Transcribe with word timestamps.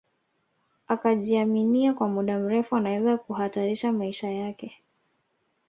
Akijamiiana 0.87 1.93
kwa 1.93 2.09
mda 2.09 2.39
mrefu 2.39 2.75
anaweza 2.75 3.17
kuhatarisha 3.17 3.91
maisha 3.91 4.29
yake 4.31 4.81